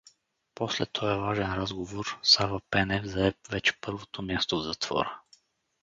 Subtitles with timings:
[0.55, 5.19] После тоя важен разговор Сава Пенев зае вече първото място в затвора.